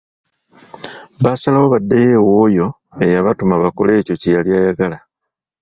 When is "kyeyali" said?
4.21-4.49